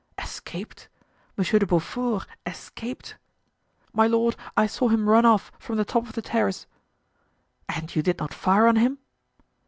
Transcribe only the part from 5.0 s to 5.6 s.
run off